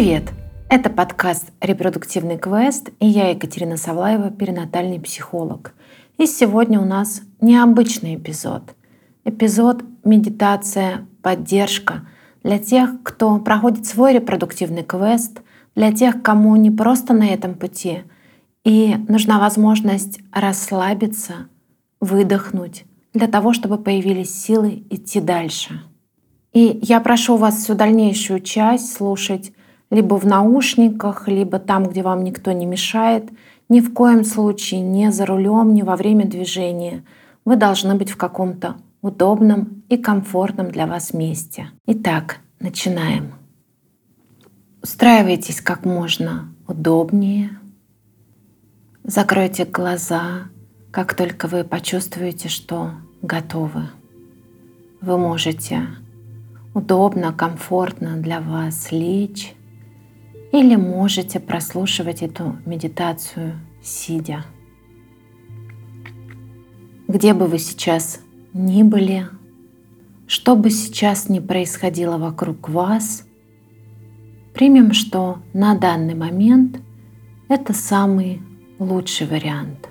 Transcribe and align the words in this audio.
Привет! 0.00 0.32
Это 0.70 0.88
подкаст 0.88 1.52
«Репродуктивный 1.60 2.38
квест» 2.38 2.88
и 3.00 3.06
я, 3.06 3.28
Екатерина 3.28 3.76
Савлаева, 3.76 4.30
перинатальный 4.30 4.98
психолог. 4.98 5.74
И 6.16 6.24
сегодня 6.24 6.80
у 6.80 6.86
нас 6.86 7.20
необычный 7.42 8.14
эпизод. 8.14 8.62
Эпизод 9.26 9.84
«Медитация, 10.02 11.06
поддержка» 11.20 12.08
для 12.42 12.58
тех, 12.58 13.02
кто 13.02 13.38
проходит 13.40 13.84
свой 13.84 14.14
репродуктивный 14.14 14.84
квест, 14.84 15.42
для 15.74 15.92
тех, 15.92 16.22
кому 16.22 16.56
не 16.56 16.70
просто 16.70 17.12
на 17.12 17.28
этом 17.28 17.52
пути, 17.52 18.04
и 18.64 18.96
нужна 19.06 19.38
возможность 19.38 20.20
расслабиться, 20.32 21.48
выдохнуть, 22.00 22.86
для 23.12 23.26
того, 23.26 23.52
чтобы 23.52 23.76
появились 23.76 24.34
силы 24.34 24.82
идти 24.88 25.20
дальше. 25.20 25.82
И 26.54 26.80
я 26.80 27.00
прошу 27.00 27.36
вас 27.36 27.56
всю 27.56 27.74
дальнейшую 27.74 28.40
часть 28.40 28.94
слушать 28.94 29.52
либо 29.90 30.14
в 30.14 30.24
наушниках, 30.24 31.28
либо 31.28 31.58
там, 31.58 31.84
где 31.84 32.02
вам 32.02 32.22
никто 32.24 32.52
не 32.52 32.66
мешает. 32.66 33.28
Ни 33.68 33.80
в 33.80 33.92
коем 33.92 34.24
случае 34.24 34.80
не 34.80 35.10
за 35.10 35.26
рулем, 35.26 35.74
не 35.74 35.82
во 35.82 35.96
время 35.96 36.26
движения. 36.26 37.04
Вы 37.44 37.56
должны 37.56 37.94
быть 37.94 38.10
в 38.10 38.16
каком-то 38.16 38.76
удобном 39.02 39.82
и 39.88 39.96
комфортном 39.96 40.70
для 40.70 40.86
вас 40.86 41.12
месте. 41.12 41.70
Итак, 41.86 42.38
начинаем. 42.60 43.32
Устраивайтесь 44.82 45.60
как 45.60 45.84
можно 45.84 46.52
удобнее. 46.66 47.50
Закройте 49.02 49.64
глаза, 49.64 50.48
как 50.90 51.14
только 51.14 51.48
вы 51.48 51.64
почувствуете, 51.64 52.48
что 52.48 52.92
готовы. 53.22 53.88
Вы 55.00 55.18
можете 55.18 55.86
удобно, 56.74 57.32
комфортно 57.32 58.16
для 58.16 58.40
вас 58.40 58.92
лечь 58.92 59.54
или 60.52 60.76
можете 60.76 61.40
прослушивать 61.40 62.22
эту 62.22 62.56
медитацию 62.66 63.60
сидя. 63.82 64.44
Где 67.08 67.34
бы 67.34 67.46
вы 67.46 67.58
сейчас 67.58 68.20
ни 68.52 68.82
были, 68.82 69.26
что 70.26 70.56
бы 70.56 70.70
сейчас 70.70 71.28
ни 71.28 71.40
происходило 71.40 72.18
вокруг 72.18 72.68
вас, 72.68 73.24
примем, 74.54 74.92
что 74.92 75.38
на 75.52 75.76
данный 75.76 76.14
момент 76.14 76.80
это 77.48 77.72
самый 77.72 78.42
лучший 78.78 79.26
вариант. 79.26 79.88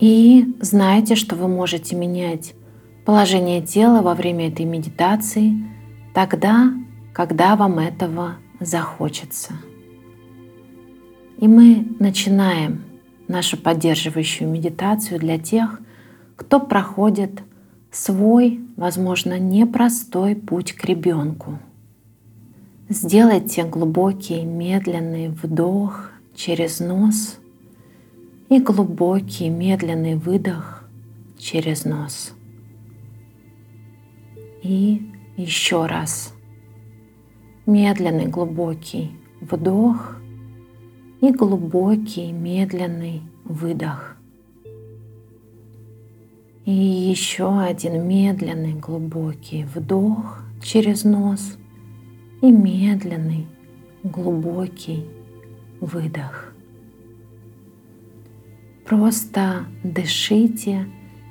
И 0.00 0.56
знайте, 0.60 1.14
что 1.14 1.36
вы 1.36 1.48
можете 1.48 1.96
менять 1.96 2.54
положение 3.04 3.62
тела 3.62 4.02
во 4.02 4.14
время 4.14 4.48
этой 4.48 4.64
медитации 4.64 5.52
тогда, 6.14 6.72
когда 7.12 7.56
вам 7.56 7.78
этого 7.78 8.36
захочется. 8.64 9.54
И 11.38 11.48
мы 11.48 11.88
начинаем 11.98 12.84
нашу 13.28 13.56
поддерживающую 13.56 14.48
медитацию 14.48 15.18
для 15.18 15.38
тех, 15.38 15.80
кто 16.36 16.60
проходит 16.60 17.42
свой, 17.90 18.60
возможно, 18.76 19.38
непростой 19.38 20.34
путь 20.34 20.72
к 20.72 20.84
ребенку. 20.84 21.58
Сделайте 22.88 23.64
глубокий, 23.64 24.44
медленный 24.44 25.28
вдох 25.28 26.10
через 26.34 26.80
нос 26.80 27.38
и 28.48 28.58
глубокий, 28.58 29.48
медленный 29.48 30.14
выдох 30.14 30.84
через 31.38 31.84
нос. 31.84 32.32
И 34.62 35.10
еще 35.36 35.86
раз 35.86 36.34
медленный 37.66 38.26
глубокий 38.26 39.12
вдох 39.40 40.16
и 41.20 41.30
глубокий 41.30 42.32
медленный 42.32 43.22
выдох. 43.44 44.16
И 46.64 46.72
еще 46.72 47.60
один 47.60 48.06
медленный 48.06 48.74
глубокий 48.74 49.64
вдох 49.64 50.42
через 50.62 51.04
нос 51.04 51.58
и 52.40 52.50
медленный 52.50 53.46
глубокий 54.02 55.06
выдох. 55.80 56.52
Просто 58.84 59.66
дышите 59.82 60.86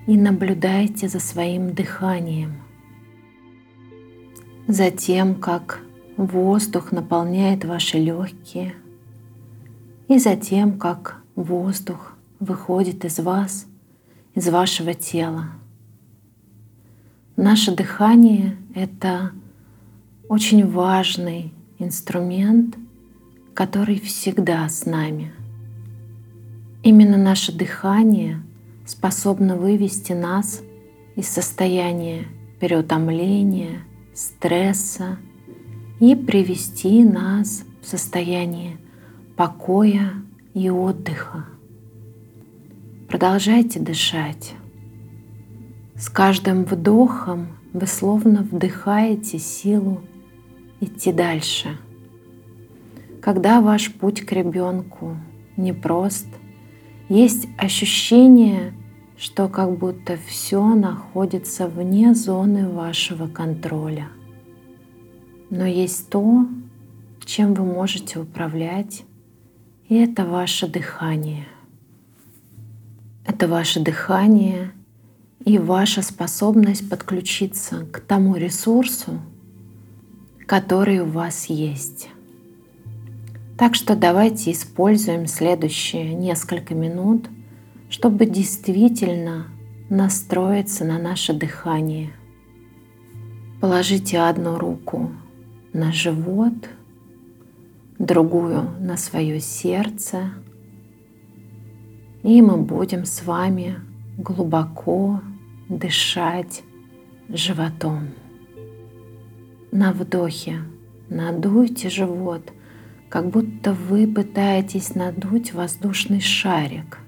и 0.08 0.18
наблюдайте 0.18 1.08
за 1.08 1.20
своим 1.20 1.74
дыханием. 1.74 2.53
Затем, 4.68 5.36
как 5.36 5.81
воздух 6.26 6.92
наполняет 6.92 7.66
ваши 7.66 7.98
легкие, 7.98 8.76
и 10.08 10.20
затем, 10.20 10.78
как 10.78 11.22
воздух 11.36 12.14
выходит 12.40 13.06
из 13.06 13.20
вас, 13.20 13.66
из 14.36 14.48
вашего 14.50 14.94
тела. 14.94 15.48
Наше 17.36 17.76
дыхание— 17.76 18.58
это 18.76 19.32
очень 20.30 20.70
важный 20.70 21.54
инструмент, 21.80 22.78
который 23.53 24.00
всегда 24.00 24.68
с 24.70 24.86
нами. 24.86 25.34
Именно 26.84 27.18
наше 27.18 27.52
дыхание 27.52 28.42
способно 28.86 29.56
вывести 29.56 30.14
нас 30.14 30.62
из 31.16 31.28
состояния 31.28 32.26
переутомления, 32.59 33.84
стресса, 34.14 35.18
и 36.02 36.16
привести 36.16 37.04
нас 37.04 37.64
в 37.80 37.88
состояние 37.88 38.78
покоя 39.38 40.14
и 40.56 40.68
отдыха. 40.68 41.46
Продолжайте 43.08 43.80
дышать. 43.80 44.56
С 45.96 46.10
каждым 46.10 46.64
вдохом 46.64 47.50
вы 47.72 47.86
словно 47.86 48.42
вдыхаете 48.42 49.38
силу 49.38 50.02
идти 50.80 51.14
дальше. 51.14 51.78
Когда 53.22 53.62
ваш 53.62 53.94
путь 53.94 54.22
к 54.22 54.32
ребенку 54.32 55.18
непрост, 55.56 56.28
есть 57.10 57.48
ощущение, 57.60 58.74
что 59.18 59.48
как 59.48 59.78
будто 59.78 60.18
все 60.26 60.74
находится 60.74 61.68
вне 61.68 62.16
зоны 62.16 62.68
вашего 62.68 63.28
контроля– 63.28 64.10
но 65.52 65.66
есть 65.66 66.10
то, 66.10 66.48
чем 67.26 67.54
вы 67.54 67.66
можете 67.66 68.20
управлять, 68.20 69.04
и 69.90 69.96
это 69.96 70.26
ваше 70.26 70.68
дыхание. 70.68 71.46
Это 73.26 73.48
ваше 73.48 73.82
дыхание 73.82 74.72
и 75.44 75.60
ваша 75.60 76.02
способность 76.02 76.90
подключиться 76.90 77.86
к 77.92 78.00
тому 78.00 78.38
ресурсу, 78.38 79.20
который 80.48 81.02
у 81.02 81.06
вас 81.06 81.48
есть. 81.48 82.08
Так 83.58 83.76
что 83.76 83.96
давайте 83.96 84.54
используем 84.54 85.28
следующие 85.28 86.14
несколько 86.14 86.74
минут, 86.74 87.30
чтобы 87.90 88.26
действительно 88.26 89.48
настроиться 89.90 90.86
на 90.86 90.98
наше 90.98 91.34
дыхание. 91.34 92.14
Положите 93.60 94.20
одну 94.20 94.58
руку 94.58 95.12
на 95.74 95.92
живот, 95.92 96.70
другую 97.97 98.70
на 98.79 98.97
свое 98.97 99.40
сердце. 99.40 100.32
И 102.23 102.41
мы 102.41 102.58
будем 102.58 103.06
с 103.06 103.23
вами 103.23 103.79
глубоко 104.18 105.22
дышать 105.70 106.64
животом. 107.29 108.09
На 109.72 109.94
вдохе 109.94 110.59
надуйте 111.09 111.90
живот, 111.90 112.52
как 113.09 113.29
будто 113.29 113.73
вы 113.73 114.08
пытаетесь 114.08 114.96
надуть 114.96 115.53
воздушный 115.53 116.22
шарик. 116.22 117.00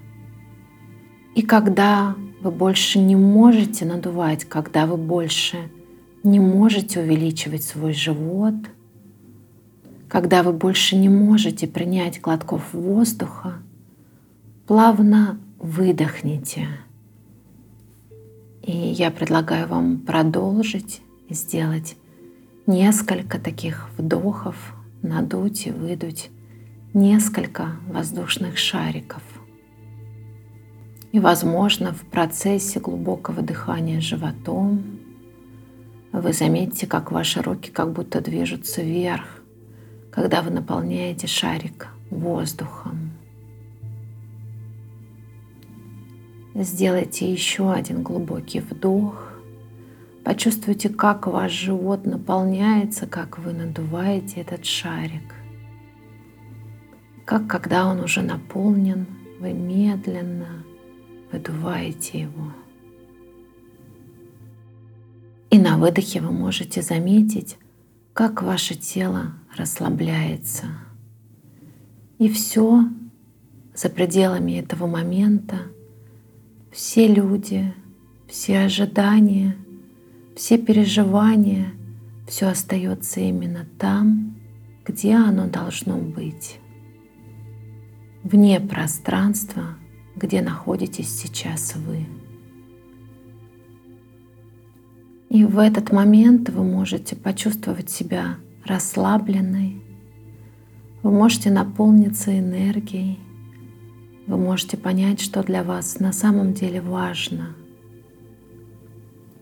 И 1.34 1.42
когда 1.42 2.14
вы 2.40 2.50
больше 2.50 2.98
не 2.98 3.16
можете 3.16 3.84
надувать, 3.84 4.44
когда 4.44 4.86
вы 4.86 4.96
больше 4.96 5.58
не 5.58 5.83
можете 6.40 7.00
увеличивать 7.00 7.62
свой 7.62 7.92
живот, 7.92 8.54
когда 10.08 10.42
вы 10.42 10.52
больше 10.52 10.96
не 10.96 11.08
можете 11.10 11.66
принять 11.66 12.20
глотков 12.20 12.72
воздуха, 12.72 13.58
плавно 14.66 15.38
выдохните. 15.58 16.68
И 18.62 18.72
я 18.72 19.10
предлагаю 19.10 19.68
вам 19.68 19.98
продолжить 19.98 21.02
сделать 21.28 21.96
несколько 22.66 23.38
таких 23.38 23.90
вдохов, 23.98 24.74
надуть 25.02 25.66
и 25.66 25.70
выдуть 25.70 26.30
несколько 26.94 27.72
воздушных 27.86 28.56
шариков. 28.56 29.22
И, 31.12 31.20
возможно, 31.20 31.92
в 31.92 32.00
процессе 32.06 32.80
глубокого 32.80 33.42
дыхания 33.42 34.00
животом 34.00 34.82
вы 36.20 36.32
заметите, 36.32 36.86
как 36.86 37.10
ваши 37.10 37.42
руки 37.42 37.70
как 37.72 37.92
будто 37.92 38.20
движутся 38.20 38.82
вверх, 38.82 39.42
когда 40.12 40.42
вы 40.42 40.50
наполняете 40.50 41.26
шарик 41.26 41.88
воздухом. 42.08 43.10
Сделайте 46.54 47.30
еще 47.30 47.72
один 47.72 48.04
глубокий 48.04 48.60
вдох. 48.60 49.32
Почувствуйте, 50.22 50.88
как 50.88 51.26
ваш 51.26 51.50
живот 51.50 52.06
наполняется, 52.06 53.08
как 53.08 53.38
вы 53.40 53.52
надуваете 53.52 54.40
этот 54.40 54.64
шарик. 54.64 55.34
Как 57.24 57.48
когда 57.48 57.86
он 57.86 57.98
уже 57.98 58.22
наполнен, 58.22 59.06
вы 59.40 59.52
медленно 59.52 60.64
выдуваете 61.32 62.20
его. 62.20 62.52
И 65.54 65.58
на 65.60 65.78
выдохе 65.78 66.20
вы 66.20 66.32
можете 66.32 66.82
заметить, 66.82 67.58
как 68.12 68.42
ваше 68.42 68.74
тело 68.74 69.34
расслабляется. 69.56 70.64
И 72.18 72.28
все 72.28 72.88
за 73.72 73.88
пределами 73.88 74.58
этого 74.58 74.88
момента, 74.88 75.58
все 76.72 77.06
люди, 77.06 77.72
все 78.28 78.62
ожидания, 78.62 79.56
все 80.34 80.58
переживания, 80.58 81.72
все 82.26 82.48
остается 82.48 83.20
именно 83.20 83.64
там, 83.78 84.36
где 84.84 85.14
оно 85.14 85.46
должно 85.46 85.98
быть, 85.98 86.58
вне 88.24 88.58
пространства, 88.58 89.78
где 90.16 90.42
находитесь 90.42 91.16
сейчас 91.16 91.76
вы. 91.76 92.06
И 95.34 95.44
в 95.44 95.58
этот 95.58 95.90
момент 95.90 96.48
вы 96.50 96.62
можете 96.62 97.16
почувствовать 97.16 97.90
себя 97.90 98.36
расслабленной, 98.64 99.82
вы 101.02 101.10
можете 101.10 101.50
наполниться 101.50 102.38
энергией, 102.38 103.18
вы 104.28 104.36
можете 104.36 104.76
понять, 104.76 105.20
что 105.20 105.42
для 105.42 105.64
вас 105.64 105.98
на 105.98 106.12
самом 106.12 106.52
деле 106.54 106.80
важно. 106.80 107.56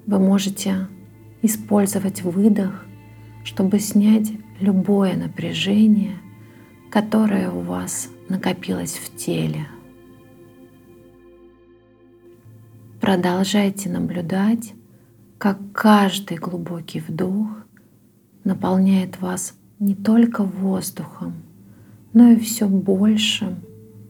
Вы 0.06 0.18
можете 0.18 0.88
использовать 1.42 2.22
выдох, 2.22 2.86
чтобы 3.44 3.78
снять 3.78 4.32
любое 4.60 5.14
напряжение, 5.14 6.16
которое 6.90 7.50
у 7.50 7.60
вас 7.60 8.08
накопилось 8.30 8.94
в 8.94 9.14
теле. 9.14 9.66
Продолжайте 12.98 13.90
наблюдать, 13.90 14.72
как 15.42 15.58
каждый 15.72 16.36
глубокий 16.36 17.00
вдох 17.00 17.48
наполняет 18.44 19.20
вас 19.20 19.54
не 19.80 19.96
только 19.96 20.44
воздухом, 20.44 21.32
но 22.12 22.30
и 22.30 22.38
все 22.38 22.68
большим 22.68 23.56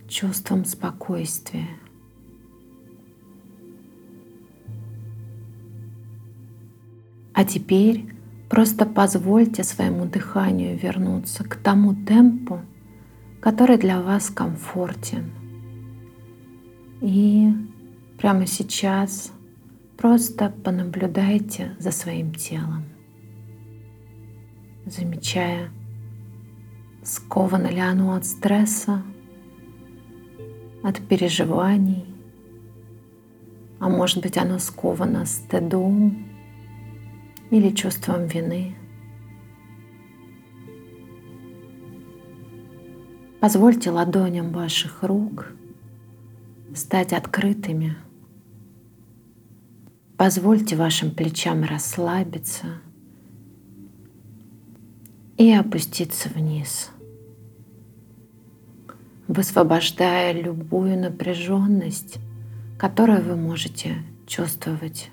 чувством 0.09 0.67
спокойствия. 0.67 1.71
А 7.33 7.47
теперь 7.47 8.13
просто 8.51 8.85
позвольте 8.85 9.65
своему 9.65 10.05
дыханию 10.05 10.79
вернуться 10.79 11.45
к 11.45 11.57
тому 11.57 11.95
темпу, 11.95 12.61
который 13.41 13.79
для 13.79 14.03
вас 14.03 14.29
комфортен. 14.29 15.33
И 17.01 17.49
прямо 18.19 18.47
сейчас 18.47 19.33
просто 20.03 20.53
понаблюдайте 20.65 21.77
за 21.79 21.93
своим 21.93 22.35
телом, 22.35 22.83
замечая, 24.85 25.71
сковано 27.05 27.69
ли 27.69 27.79
оно 27.79 28.15
от 28.17 28.27
стресса, 28.27 29.05
от 30.83 30.99
переживаний, 31.07 32.05
а 33.79 33.89
может 33.89 34.21
быть 34.25 34.37
оно 34.37 34.59
сковано 34.59 35.25
стыдом 35.25 36.27
или 37.51 37.71
чувством 37.71 38.27
вины. 38.27 38.75
Позвольте 43.41 43.93
ладоням 43.93 44.51
ваших 44.51 45.05
рук 45.05 45.53
стать 46.75 47.13
открытыми. 47.13 47.97
Позвольте 50.23 50.77
вашим 50.77 51.11
плечам 51.11 51.65
расслабиться 51.65 52.81
и 55.37 55.51
опуститься 55.51 56.29
вниз 56.29 56.93
высвобождая 59.27 60.33
любую 60.33 60.97
напряженность, 60.97 62.19
которую 62.79 63.21
вы 63.23 63.35
можете 63.35 63.97
чувствовать 64.29 65.11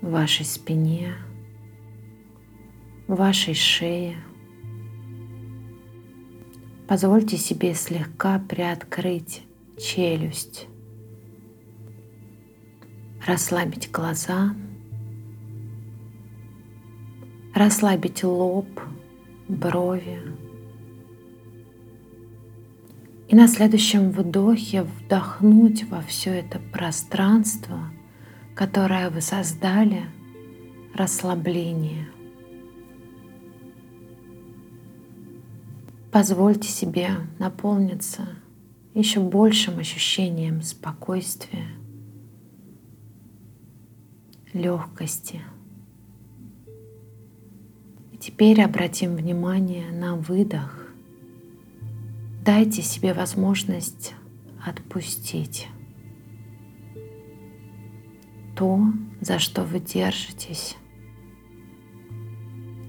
в 0.00 0.10
вашей 0.10 0.44
спине, 0.44 1.14
в 3.06 3.14
вашей 3.14 3.54
шее. 3.54 4.16
Позвольте 6.88 7.36
себе 7.36 7.72
слегка 7.74 8.40
приоткрыть 8.40 9.42
челюсть, 9.78 10.66
расслабить 13.26 13.90
глаза, 13.90 14.54
расслабить 17.54 18.24
лоб, 18.24 18.68
брови, 19.48 20.20
и 23.28 23.34
на 23.34 23.48
следующем 23.48 24.10
вдохе 24.10 24.82
вдохнуть 24.82 25.84
во 25.84 26.02
все 26.02 26.34
это 26.34 26.58
пространство, 26.58 27.90
которое 28.54 29.08
вы 29.08 29.22
создали, 29.22 30.02
расслабление. 30.94 32.08
Позвольте 36.10 36.68
себе 36.68 37.08
наполниться 37.38 38.36
еще 38.92 39.20
большим 39.20 39.78
ощущением 39.78 40.60
спокойствия, 40.60 41.68
легкости. 44.52 45.40
И 48.12 48.16
теперь 48.16 48.62
обратим 48.62 49.16
внимание 49.16 49.90
на 49.90 50.16
выдох. 50.16 50.88
Дайте 52.44 52.82
себе 52.82 53.14
возможность 53.14 54.14
отпустить 54.64 55.68
то, 58.56 58.92
за 59.20 59.38
что 59.38 59.62
вы 59.64 59.80
держитесь, 59.80 60.76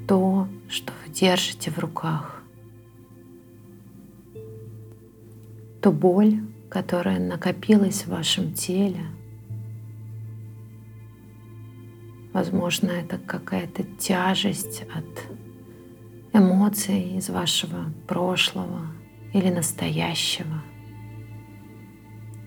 то, 0.08 0.48
что 0.68 0.94
вы 1.04 1.14
держите 1.14 1.72
в 1.72 1.80
руках, 1.80 2.44
ту 5.82 5.92
боль, 5.92 6.42
которая 6.70 7.20
накопилась 7.20 8.06
в 8.06 8.10
вашем 8.10 8.54
теле. 8.54 9.06
Возможно, 12.34 12.90
это 12.90 13.18
какая-то 13.18 13.84
тяжесть 13.84 14.84
от 14.94 15.28
эмоций 16.34 17.18
из 17.18 17.30
вашего 17.30 17.94
прошлого, 18.08 18.88
или 19.34 19.50
настоящего. 19.50 20.62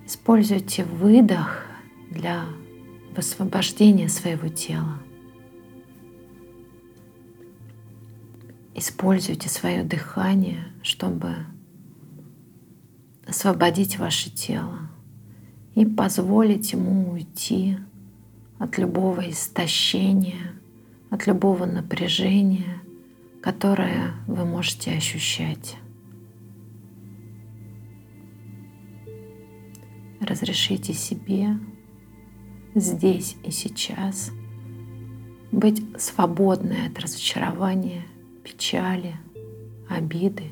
Используйте 0.07 0.85
выдох 0.85 1.67
для 2.11 2.45
высвобождения 3.15 4.09
своего 4.09 4.49
тела. 4.49 5.03
Используйте 8.75 9.49
свое 9.49 9.83
дыхание, 9.83 10.73
чтобы 10.83 11.35
освободить 13.27 13.99
ваше 13.99 14.31
тело 14.31 14.79
и 15.75 15.85
позволить 15.85 16.73
ему 16.73 17.11
уйти 17.13 17.79
от 18.59 18.79
любого 18.79 19.29
истощения, 19.31 20.55
от 21.11 21.27
любого 21.27 21.67
напряжения, 21.67 22.81
которое 23.43 24.15
вы 24.27 24.45
можете 24.45 24.93
ощущать. 24.93 25.77
разрешите 30.27 30.93
себе 30.93 31.59
здесь 32.75 33.37
и 33.45 33.51
сейчас 33.51 34.33
быть 35.53 35.83
свободной 36.01 36.89
от 36.89 36.99
разочарования, 36.99 38.05
печали, 38.45 39.17
обиды. 39.89 40.51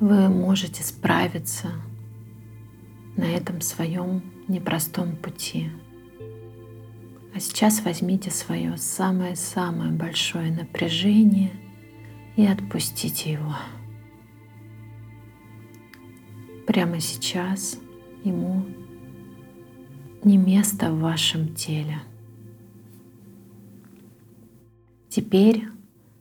Вы 0.00 0.28
можете 0.28 0.82
справиться 0.82 1.70
на 3.16 3.24
этом 3.24 3.60
своем 3.60 4.31
непростом 4.52 5.16
пути. 5.16 5.70
А 7.34 7.40
сейчас 7.40 7.82
возьмите 7.82 8.30
свое 8.30 8.76
самое-самое 8.76 9.90
большое 9.90 10.52
напряжение 10.52 11.50
и 12.36 12.46
отпустите 12.46 13.32
его. 13.32 13.56
Прямо 16.66 17.00
сейчас 17.00 17.78
ему 18.22 18.64
не 20.22 20.36
место 20.36 20.92
в 20.92 21.00
вашем 21.00 21.54
теле. 21.54 21.98
Теперь, 25.08 25.68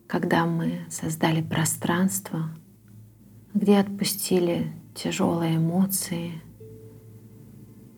когда 0.08 0.46
мы 0.46 0.86
создали 0.90 1.42
пространство, 1.42 2.50
где 3.54 3.78
отпустили 3.78 4.74
тяжелые 4.96 5.58
эмоции, 5.58 6.42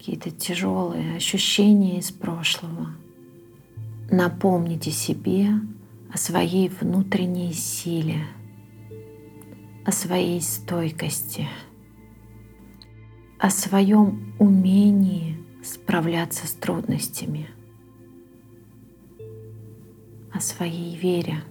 какие-то 0.03 0.31
тяжелые 0.31 1.15
ощущения 1.15 1.97
из 1.97 2.11
прошлого, 2.11 2.89
напомните 4.11 4.91
себе 4.91 5.51
о 6.11 6.17
своей 6.17 6.67
внутренней 6.67 7.53
силе, 7.53 8.25
о 9.85 9.93
своей 9.93 10.41
стойкости, 10.41 11.47
о 13.39 13.49
своем 13.49 14.35
умении 14.39 15.37
справляться 15.63 16.47
с 16.47 16.51
трудностями, 16.51 17.47
о 20.33 20.41
своей 20.41 20.97
вере, 20.97 21.45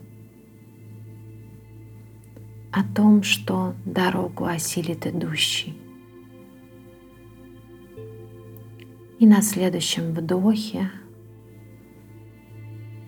о 2.71 2.85
том, 2.85 3.23
что 3.23 3.75
дорогу 3.87 4.45
осилит 4.45 5.07
идущий. 5.07 5.82
И 9.23 9.27
на 9.27 9.41
следующем 9.41 10.15
вдохе, 10.15 10.91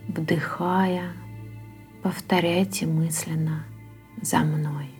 вдыхая, 0.06 1.12
повторяйте 2.04 2.86
мысленно 2.86 3.64
за 4.22 4.38
мной. 4.44 4.90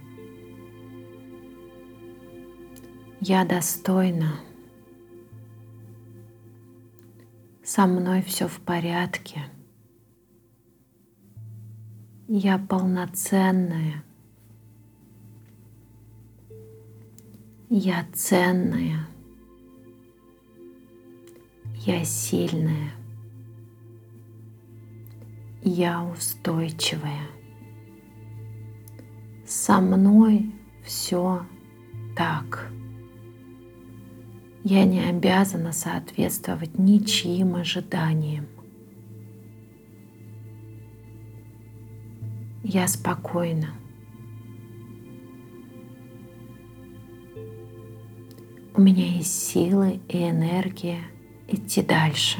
Я 3.21 3.45
достойна. 3.45 4.41
Со 7.63 7.87
мной 7.87 8.21
все 8.21 8.49
в 8.49 8.59
порядке. 8.59 9.45
Я 12.27 12.59
полноценная. 12.59 14.03
Я 17.71 18.05
ценная. 18.13 19.14
Я 21.87 22.03
сильная. 22.03 22.93
Я 25.63 26.03
устойчивая. 26.03 27.29
Со 29.47 29.83
мной 29.83 30.51
все 30.83 31.45
так. 32.17 32.71
Я 34.63 34.87
не 34.87 35.01
обязана 35.01 35.73
соответствовать 35.73 36.79
ничьим 36.79 37.55
ожиданиям. 37.55 38.47
Я 42.63 42.89
спокойна. 42.89 43.75
У 48.75 48.81
меня 48.81 49.07
есть 49.07 49.51
силы 49.51 50.01
и 50.09 50.31
энергия 50.31 51.14
идти 51.49 51.83
дальше. 51.83 52.39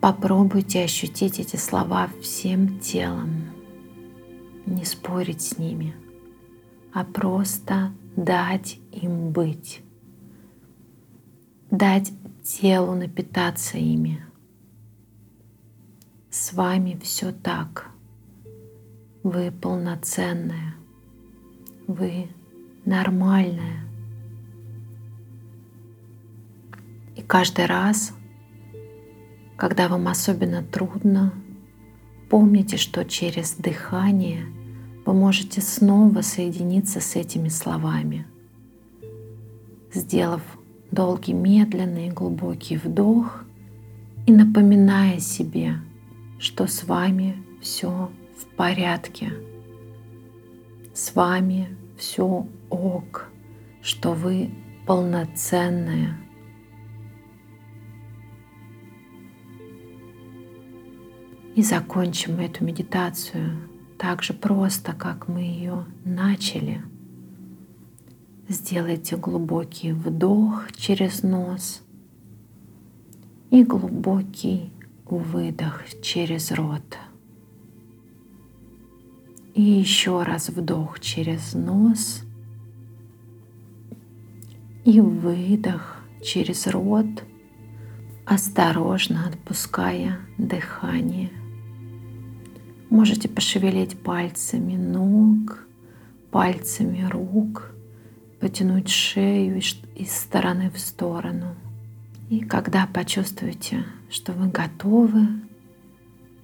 Попробуйте 0.00 0.82
ощутить 0.82 1.38
эти 1.38 1.56
слова 1.56 2.08
всем 2.20 2.80
телом, 2.80 3.50
не 4.66 4.84
спорить 4.84 5.42
с 5.42 5.58
ними, 5.58 5.94
а 6.92 7.04
просто 7.04 7.92
дать 8.16 8.80
им 8.90 9.30
быть, 9.30 9.80
дать 11.70 12.12
телу 12.42 12.94
напитаться 12.94 13.78
ими. 13.78 14.26
С 16.30 16.52
вами 16.52 16.98
все 17.00 17.30
так. 17.30 17.90
Вы 19.22 19.52
полноценная, 19.52 20.74
вы 21.86 22.26
нормальная. 22.84 23.91
Каждый 27.32 27.64
раз, 27.64 28.12
когда 29.56 29.88
вам 29.88 30.06
особенно 30.08 30.62
трудно, 30.62 31.32
помните, 32.28 32.76
что 32.76 33.06
через 33.06 33.54
дыхание 33.54 34.44
вы 35.06 35.14
можете 35.14 35.62
снова 35.62 36.20
соединиться 36.20 37.00
с 37.00 37.16
этими 37.16 37.48
словами, 37.48 38.26
сделав 39.94 40.42
долгий, 40.90 41.32
медленный, 41.32 42.10
глубокий 42.10 42.76
вдох 42.76 43.44
и 44.26 44.32
напоминая 44.32 45.18
себе, 45.18 45.76
что 46.38 46.66
с 46.66 46.84
вами 46.84 47.42
все 47.62 48.10
в 48.36 48.44
порядке, 48.56 49.32
с 50.92 51.14
вами 51.14 51.78
все 51.96 52.46
ок, 52.68 53.30
что 53.80 54.12
вы 54.12 54.50
полноценная, 54.86 56.21
И 61.54 61.62
закончим 61.62 62.40
эту 62.40 62.64
медитацию 62.64 63.68
так 63.98 64.22
же 64.22 64.32
просто, 64.32 64.94
как 64.94 65.28
мы 65.28 65.40
ее 65.40 65.84
начали. 66.04 66.82
Сделайте 68.48 69.16
глубокий 69.16 69.92
вдох 69.92 70.72
через 70.72 71.22
нос 71.22 71.82
и 73.50 73.64
глубокий 73.64 74.72
выдох 75.04 75.84
через 76.02 76.50
рот. 76.52 76.98
И 79.54 79.60
еще 79.60 80.22
раз 80.22 80.48
вдох 80.48 81.00
через 81.00 81.52
нос 81.52 82.22
и 84.84 85.00
выдох 85.00 85.98
через 86.22 86.66
рот, 86.66 87.24
осторожно 88.24 89.28
отпуская 89.28 90.18
дыхание. 90.38 91.41
Можете 92.92 93.26
пошевелить 93.26 93.98
пальцами 93.98 94.76
ног, 94.76 95.64
пальцами 96.30 97.08
рук, 97.10 97.72
потянуть 98.38 98.90
шею 98.90 99.62
из 99.96 100.12
стороны 100.14 100.68
в 100.68 100.78
сторону. 100.78 101.54
И 102.28 102.40
когда 102.40 102.86
почувствуете, 102.86 103.86
что 104.10 104.32
вы 104.32 104.48
готовы, 104.48 105.26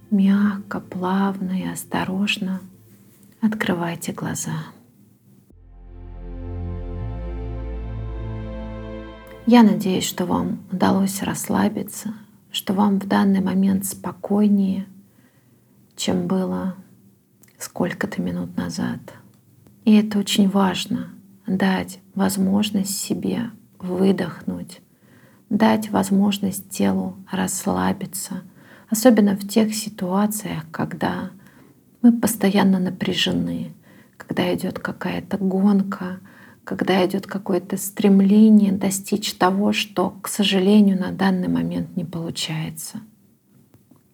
мягко, 0.09 0.79
плавно 0.79 1.51
и 1.51 1.67
осторожно 1.67 2.61
открывайте 3.41 4.11
глаза. 4.11 4.57
Я 9.45 9.61
надеюсь, 9.61 10.07
что 10.07 10.25
вам 10.25 10.57
удалось 10.71 11.21
расслабиться, 11.21 12.15
что 12.51 12.73
вам 12.73 12.99
в 12.99 13.07
данный 13.07 13.41
момент 13.41 13.85
спокойнее– 13.85 14.87
чем 15.99 16.27
было 16.27 16.75
сколько-то 17.57 18.21
минут 18.21 18.55
назад. 18.55 18.99
И 19.83 19.95
это 19.95 20.17
очень 20.17 20.49
важно— 20.49 21.09
дать 21.47 21.99
возможность 22.15 22.97
себе 22.97 23.51
выдохнуть, 23.79 24.81
дать 25.49 25.89
возможность 25.89 26.69
телу 26.69 27.17
расслабиться, 27.29 28.43
особенно 28.89 29.35
в 29.35 29.47
тех 29.47 29.75
ситуациях, 29.75 30.63
когда 30.71 31.31
мы 32.01 32.13
постоянно 32.13 32.79
напряжены, 32.79 33.73
когда 34.15 34.53
идет 34.53 34.79
какая-то 34.79 35.37
гонка, 35.37 36.19
когда 36.63 37.05
идет 37.05 37.27
какое-то 37.27 37.77
стремление 37.77 38.71
достичь 38.71 39.33
того, 39.33 39.73
что, 39.73 40.11
к 40.21 40.27
сожалению, 40.27 40.99
на 40.99 41.11
данный 41.11 41.47
момент 41.47 41.97
не 41.97 42.05
получается. 42.05 43.01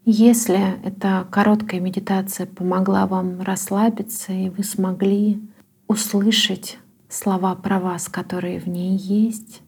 Если 0.07 0.79
эта 0.85 1.27
короткая 1.31 1.79
медитация 1.81 2.45
помогла 2.45 3.07
вам 3.07 3.41
расслабиться, 3.41 4.33
и 4.33 4.49
вы 4.49 4.63
смогли 4.63 5.41
услышать 5.87 6.77
слова 7.09 7.55
про 7.55 7.79
вас, 7.79 8.07
которые 8.07 8.59
в 8.59 8.67
ней 8.67 8.95
есть, 8.95 9.63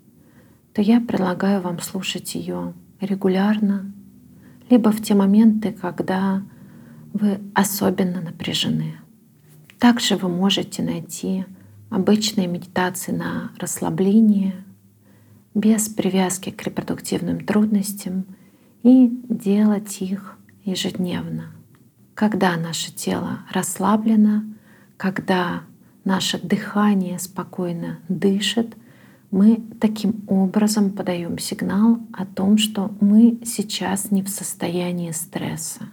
то 0.76 0.82
я 0.84 1.02
предлагаю 1.02 1.62
вам 1.62 1.80
слушать 1.80 2.36
ее 2.36 2.76
регулярно, 3.02 3.92
либо 4.70 4.92
в 4.92 5.02
те 5.02 5.16
моменты, 5.16 5.72
когда 5.72 6.44
вы 7.14 7.40
особенно 7.56 8.22
напряжены. 8.22 8.94
Также 9.80 10.18
вы 10.18 10.30
можете 10.30 10.84
найти 10.84 11.46
обычные 11.90 12.46
медитации 12.46 13.12
на 13.12 13.54
расслабление, 13.58 14.54
без 15.56 15.90
привязки 15.90 16.52
к 16.52 16.62
репродуктивным 16.62 17.44
трудностям 17.44 18.26
и 18.88 19.12
делать 19.28 20.02
их 20.02 20.38
ежедневно. 20.64 21.52
Когда 22.14 22.56
наше 22.56 22.94
тело 22.94 23.40
расслаблено, 23.52 24.44
когда 24.96 25.64
наше 26.06 26.40
дыхание 26.40 27.20
спокойно 27.20 28.00
дышит, 28.08 28.78
мы 29.30 29.62
таким 29.82 30.24
образом 30.28 30.92
подаем 30.92 31.38
сигнал 31.38 32.00
о 32.14 32.26
том, 32.26 32.58
что 32.58 32.96
мы 33.02 33.40
сейчас 33.44 34.10
не 34.10 34.24
в 34.24 34.30
состоянии 34.30 35.12
стресса. 35.12 35.90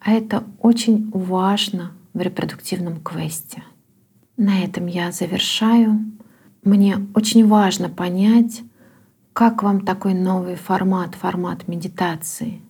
А 0.00 0.12
это 0.12 0.42
очень 0.60 1.10
важно 1.10 1.92
в 2.14 2.20
репродуктивном 2.22 3.02
квесте. 3.02 3.62
На 4.38 4.64
этом 4.64 4.86
я 4.86 5.12
завершаю. 5.12 6.00
Мне 6.64 6.96
очень 7.14 7.46
важно 7.46 7.90
понять, 7.90 8.62
как 9.36 9.62
вам 9.62 9.82
такой 9.82 10.14
новый 10.14 10.54
формат, 10.54 11.14
формат 11.14 11.68
медитации. 11.68 12.62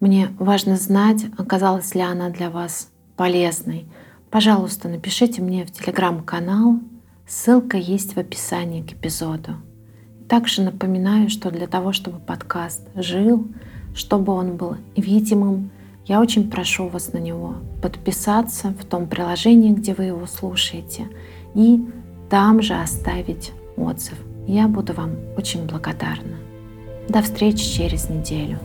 Мне 0.00 0.30
важно 0.38 0.76
знать, 0.76 1.26
оказалась 1.36 1.94
ли 1.94 2.00
она 2.00 2.30
для 2.30 2.48
вас 2.48 2.90
полезной. 3.14 3.84
Пожалуйста, 4.30 4.88
напишите 4.88 5.42
мне 5.42 5.66
в 5.66 5.70
телеграм-канал. 5.70 6.80
Ссылка 7.28 7.76
есть 7.76 8.14
в 8.14 8.18
описании 8.18 8.80
к 8.80 8.94
эпизоду. 8.94 9.56
Также 10.30 10.62
напоминаю, 10.62 11.28
что 11.28 11.50
для 11.50 11.66
того, 11.66 11.92
чтобы 11.92 12.20
подкаст 12.20 12.88
жил, 12.94 13.46
чтобы 13.94 14.32
он 14.32 14.56
был 14.56 14.78
видимым, 14.96 15.70
я 16.06 16.22
очень 16.22 16.50
прошу 16.50 16.88
вас 16.88 17.12
на 17.12 17.18
него 17.18 17.56
подписаться 17.82 18.70
в 18.70 18.86
том 18.86 19.06
приложении, 19.06 19.74
где 19.74 19.92
вы 19.92 20.04
его 20.04 20.24
слушаете, 20.24 21.10
и 21.54 21.86
там 22.30 22.62
же 22.62 22.72
оставить 22.72 23.52
отзыв. 23.76 24.16
Я 24.46 24.68
буду 24.68 24.92
вам 24.92 25.16
очень 25.36 25.66
благодарна. 25.66 26.36
До 27.08 27.20
встречи 27.20 27.64
через 27.64 28.08
неделю. 28.08 28.58